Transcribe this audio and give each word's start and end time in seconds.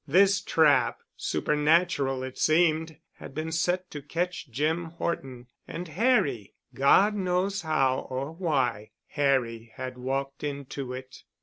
This 0.07 0.41
trap, 0.41 1.03
super 1.15 1.55
natural 1.55 2.23
it 2.23 2.35
seemed, 2.35 2.97
had 3.17 3.35
been 3.35 3.51
set 3.51 3.91
to 3.91 4.01
catch 4.01 4.49
Jim 4.49 4.85
Horton 4.85 5.45
and 5.67 5.87
Harry—God 5.89 7.13
knows 7.13 7.61
how 7.61 8.07
or 8.09 8.31
why—Harry 8.31 9.71
had 9.75 9.99
walked 9.99 10.43
into 10.43 10.91
it. 10.91 11.21